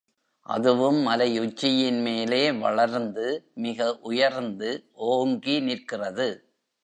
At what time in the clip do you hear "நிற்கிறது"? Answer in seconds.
5.59-6.29